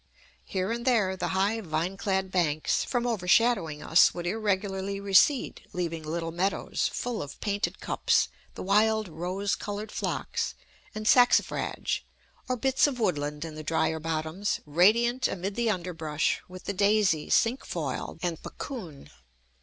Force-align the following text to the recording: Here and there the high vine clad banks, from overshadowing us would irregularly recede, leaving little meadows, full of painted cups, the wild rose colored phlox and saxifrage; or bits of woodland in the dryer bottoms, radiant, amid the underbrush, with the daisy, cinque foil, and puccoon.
Here 0.45 0.71
and 0.71 0.83
there 0.83 1.15
the 1.15 1.27
high 1.27 1.61
vine 1.61 1.95
clad 1.95 2.31
banks, 2.31 2.83
from 2.83 3.05
overshadowing 3.05 3.83
us 3.83 4.15
would 4.15 4.25
irregularly 4.25 4.99
recede, 4.99 5.61
leaving 5.73 6.01
little 6.01 6.31
meadows, 6.31 6.89
full 6.91 7.21
of 7.21 7.39
painted 7.39 7.79
cups, 7.79 8.27
the 8.55 8.63
wild 8.63 9.07
rose 9.07 9.53
colored 9.55 9.91
phlox 9.91 10.55
and 10.95 11.05
saxifrage; 11.05 12.03
or 12.49 12.55
bits 12.55 12.87
of 12.87 12.99
woodland 12.99 13.45
in 13.45 13.53
the 13.53 13.61
dryer 13.61 13.99
bottoms, 13.99 14.59
radiant, 14.65 15.27
amid 15.27 15.53
the 15.53 15.69
underbrush, 15.69 16.41
with 16.47 16.63
the 16.63 16.73
daisy, 16.73 17.29
cinque 17.29 17.63
foil, 17.63 18.17
and 18.23 18.41
puccoon. 18.41 19.11